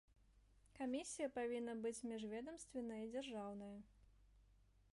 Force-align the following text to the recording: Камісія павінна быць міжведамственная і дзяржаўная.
Камісія 0.77 1.27
павінна 1.35 1.75
быць 1.83 2.05
міжведамственная 2.11 2.99
і 3.03 3.11
дзяржаўная. 3.13 3.73